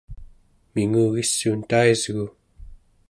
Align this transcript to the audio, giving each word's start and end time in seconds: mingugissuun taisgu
mingugissuun 0.73 1.61
taisgu 1.69 2.25